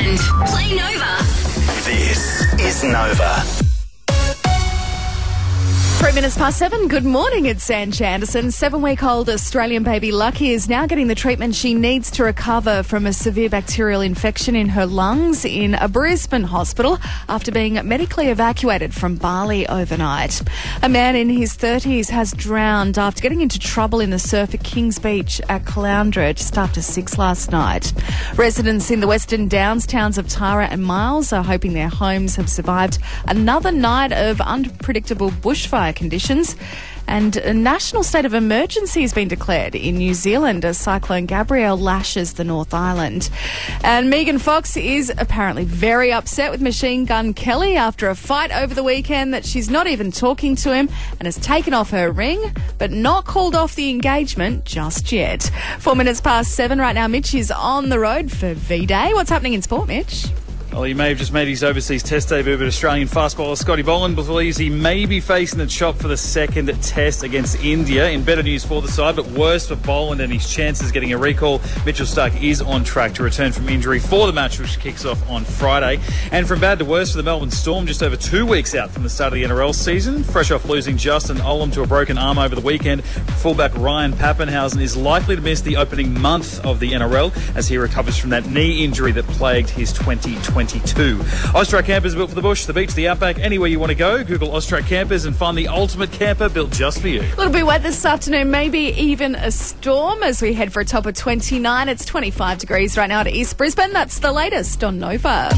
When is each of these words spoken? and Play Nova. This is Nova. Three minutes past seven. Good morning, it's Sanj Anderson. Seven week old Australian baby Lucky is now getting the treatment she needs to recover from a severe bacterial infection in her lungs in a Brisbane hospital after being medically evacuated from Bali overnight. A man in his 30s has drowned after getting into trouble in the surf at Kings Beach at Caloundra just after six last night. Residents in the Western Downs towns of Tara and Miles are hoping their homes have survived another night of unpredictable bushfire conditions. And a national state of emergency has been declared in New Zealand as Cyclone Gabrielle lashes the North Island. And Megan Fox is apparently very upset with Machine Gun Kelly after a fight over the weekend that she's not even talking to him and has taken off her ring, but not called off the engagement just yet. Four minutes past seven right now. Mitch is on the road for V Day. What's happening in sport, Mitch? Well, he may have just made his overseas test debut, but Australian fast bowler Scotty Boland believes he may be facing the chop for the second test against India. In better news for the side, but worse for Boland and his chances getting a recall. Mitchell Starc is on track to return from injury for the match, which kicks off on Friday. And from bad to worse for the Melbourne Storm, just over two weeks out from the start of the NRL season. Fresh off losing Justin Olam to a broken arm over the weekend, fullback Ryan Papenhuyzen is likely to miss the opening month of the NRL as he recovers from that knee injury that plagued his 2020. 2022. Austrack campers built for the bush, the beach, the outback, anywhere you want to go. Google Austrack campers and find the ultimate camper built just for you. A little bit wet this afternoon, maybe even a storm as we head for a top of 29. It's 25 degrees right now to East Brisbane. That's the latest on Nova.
and 0.00 0.18
Play 0.48 0.74
Nova. 0.74 1.22
This 1.84 2.52
is 2.60 2.82
Nova. 2.84 3.73
Three 6.04 6.12
minutes 6.12 6.36
past 6.36 6.58
seven. 6.58 6.88
Good 6.88 7.06
morning, 7.06 7.46
it's 7.46 7.66
Sanj 7.66 7.98
Anderson. 8.02 8.50
Seven 8.50 8.82
week 8.82 9.02
old 9.02 9.30
Australian 9.30 9.84
baby 9.84 10.12
Lucky 10.12 10.50
is 10.50 10.68
now 10.68 10.84
getting 10.84 11.06
the 11.06 11.14
treatment 11.14 11.54
she 11.54 11.72
needs 11.72 12.10
to 12.10 12.24
recover 12.24 12.82
from 12.82 13.06
a 13.06 13.12
severe 13.14 13.48
bacterial 13.48 14.02
infection 14.02 14.54
in 14.54 14.68
her 14.68 14.84
lungs 14.84 15.46
in 15.46 15.74
a 15.74 15.88
Brisbane 15.88 16.42
hospital 16.42 16.98
after 17.26 17.50
being 17.50 17.80
medically 17.88 18.28
evacuated 18.28 18.92
from 18.92 19.16
Bali 19.16 19.66
overnight. 19.66 20.42
A 20.82 20.90
man 20.90 21.16
in 21.16 21.30
his 21.30 21.56
30s 21.56 22.10
has 22.10 22.32
drowned 22.32 22.98
after 22.98 23.22
getting 23.22 23.40
into 23.40 23.58
trouble 23.58 24.00
in 24.00 24.10
the 24.10 24.18
surf 24.18 24.52
at 24.52 24.62
Kings 24.62 24.98
Beach 24.98 25.40
at 25.48 25.64
Caloundra 25.64 26.34
just 26.34 26.58
after 26.58 26.82
six 26.82 27.16
last 27.16 27.50
night. 27.50 27.94
Residents 28.34 28.90
in 28.90 29.00
the 29.00 29.06
Western 29.06 29.48
Downs 29.48 29.86
towns 29.86 30.18
of 30.18 30.28
Tara 30.28 30.66
and 30.66 30.84
Miles 30.84 31.32
are 31.32 31.42
hoping 31.42 31.72
their 31.72 31.88
homes 31.88 32.36
have 32.36 32.50
survived 32.50 32.98
another 33.26 33.72
night 33.72 34.12
of 34.12 34.42
unpredictable 34.42 35.30
bushfire 35.30 35.93
conditions. 35.94 36.56
And 37.06 37.36
a 37.36 37.52
national 37.52 38.02
state 38.02 38.24
of 38.24 38.32
emergency 38.32 39.02
has 39.02 39.12
been 39.12 39.28
declared 39.28 39.74
in 39.74 39.96
New 39.96 40.14
Zealand 40.14 40.64
as 40.64 40.78
Cyclone 40.78 41.26
Gabrielle 41.26 41.76
lashes 41.76 42.34
the 42.34 42.44
North 42.44 42.72
Island. 42.72 43.28
And 43.82 44.08
Megan 44.08 44.38
Fox 44.38 44.76
is 44.76 45.12
apparently 45.18 45.64
very 45.64 46.12
upset 46.12 46.50
with 46.50 46.62
Machine 46.62 47.04
Gun 47.04 47.34
Kelly 47.34 47.76
after 47.76 48.08
a 48.08 48.14
fight 48.14 48.52
over 48.52 48.74
the 48.74 48.82
weekend 48.82 49.34
that 49.34 49.44
she's 49.44 49.68
not 49.68 49.86
even 49.86 50.12
talking 50.12 50.56
to 50.56 50.74
him 50.74 50.88
and 51.18 51.26
has 51.26 51.36
taken 51.36 51.74
off 51.74 51.90
her 51.90 52.10
ring, 52.10 52.54
but 52.78 52.90
not 52.90 53.26
called 53.26 53.54
off 53.54 53.74
the 53.74 53.90
engagement 53.90 54.64
just 54.64 55.12
yet. 55.12 55.50
Four 55.78 55.96
minutes 55.96 56.22
past 56.22 56.52
seven 56.52 56.78
right 56.78 56.94
now. 56.94 57.06
Mitch 57.06 57.34
is 57.34 57.50
on 57.50 57.90
the 57.90 57.98
road 57.98 58.32
for 58.32 58.54
V 58.54 58.86
Day. 58.86 59.12
What's 59.12 59.30
happening 59.30 59.52
in 59.52 59.60
sport, 59.60 59.88
Mitch? 59.88 60.26
Well, 60.74 60.82
he 60.82 60.92
may 60.92 61.10
have 61.10 61.18
just 61.18 61.32
made 61.32 61.46
his 61.46 61.62
overseas 61.62 62.02
test 62.02 62.30
debut, 62.30 62.58
but 62.58 62.66
Australian 62.66 63.06
fast 63.06 63.36
bowler 63.36 63.54
Scotty 63.54 63.82
Boland 63.82 64.16
believes 64.16 64.56
he 64.56 64.68
may 64.68 65.06
be 65.06 65.20
facing 65.20 65.60
the 65.60 65.68
chop 65.68 65.94
for 65.94 66.08
the 66.08 66.16
second 66.16 66.66
test 66.82 67.22
against 67.22 67.62
India. 67.62 68.10
In 68.10 68.24
better 68.24 68.42
news 68.42 68.64
for 68.64 68.82
the 68.82 68.88
side, 68.88 69.14
but 69.14 69.24
worse 69.28 69.68
for 69.68 69.76
Boland 69.76 70.20
and 70.20 70.32
his 70.32 70.52
chances 70.52 70.90
getting 70.90 71.12
a 71.12 71.16
recall. 71.16 71.60
Mitchell 71.86 72.06
Starc 72.06 72.42
is 72.42 72.60
on 72.60 72.82
track 72.82 73.14
to 73.14 73.22
return 73.22 73.52
from 73.52 73.68
injury 73.68 74.00
for 74.00 74.26
the 74.26 74.32
match, 74.32 74.58
which 74.58 74.80
kicks 74.80 75.04
off 75.04 75.30
on 75.30 75.44
Friday. 75.44 76.02
And 76.32 76.44
from 76.48 76.58
bad 76.58 76.80
to 76.80 76.84
worse 76.84 77.12
for 77.12 77.18
the 77.18 77.22
Melbourne 77.22 77.52
Storm, 77.52 77.86
just 77.86 78.02
over 78.02 78.16
two 78.16 78.44
weeks 78.44 78.74
out 78.74 78.90
from 78.90 79.04
the 79.04 79.10
start 79.10 79.32
of 79.32 79.34
the 79.34 79.44
NRL 79.44 79.72
season. 79.72 80.24
Fresh 80.24 80.50
off 80.50 80.64
losing 80.64 80.96
Justin 80.96 81.36
Olam 81.36 81.72
to 81.74 81.82
a 81.82 81.86
broken 81.86 82.18
arm 82.18 82.36
over 82.36 82.56
the 82.56 82.60
weekend, 82.60 83.04
fullback 83.04 83.72
Ryan 83.76 84.12
Papenhuyzen 84.12 84.80
is 84.80 84.96
likely 84.96 85.36
to 85.36 85.42
miss 85.42 85.60
the 85.60 85.76
opening 85.76 86.20
month 86.20 86.58
of 86.66 86.80
the 86.80 86.90
NRL 86.90 87.32
as 87.54 87.68
he 87.68 87.78
recovers 87.78 88.18
from 88.18 88.30
that 88.30 88.46
knee 88.46 88.84
injury 88.84 89.12
that 89.12 89.26
plagued 89.28 89.70
his 89.70 89.92
2020. 89.92 90.63
2022. 90.66 91.18
Austrack 91.52 91.84
campers 91.84 92.14
built 92.14 92.30
for 92.30 92.34
the 92.34 92.42
bush, 92.42 92.66
the 92.66 92.72
beach, 92.72 92.94
the 92.94 93.08
outback, 93.08 93.38
anywhere 93.38 93.68
you 93.68 93.78
want 93.78 93.90
to 93.90 93.96
go. 93.96 94.24
Google 94.24 94.48
Austrack 94.50 94.86
campers 94.86 95.24
and 95.24 95.34
find 95.34 95.56
the 95.56 95.68
ultimate 95.68 96.12
camper 96.12 96.48
built 96.48 96.70
just 96.72 97.00
for 97.00 97.08
you. 97.08 97.20
A 97.20 97.36
little 97.36 97.52
bit 97.52 97.66
wet 97.66 97.82
this 97.82 98.04
afternoon, 98.04 98.50
maybe 98.50 98.78
even 98.78 99.34
a 99.34 99.50
storm 99.50 100.22
as 100.22 100.40
we 100.40 100.54
head 100.54 100.72
for 100.72 100.80
a 100.80 100.84
top 100.84 101.06
of 101.06 101.14
29. 101.14 101.88
It's 101.88 102.04
25 102.04 102.58
degrees 102.58 102.96
right 102.96 103.08
now 103.08 103.22
to 103.22 103.30
East 103.30 103.56
Brisbane. 103.56 103.92
That's 103.92 104.18
the 104.18 104.32
latest 104.32 104.82
on 104.82 104.98
Nova. 104.98 105.50